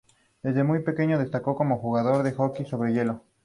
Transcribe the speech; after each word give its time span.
Incluso 0.43 0.71
hoy 0.71 0.79
día 0.81 0.93
es 1.17 1.21
utilizado 1.27 1.53
como 1.55 1.75
libro 1.99 2.23
de 2.23 2.31
referencia. 2.33 3.21